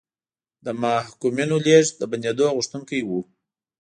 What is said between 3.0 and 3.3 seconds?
وو.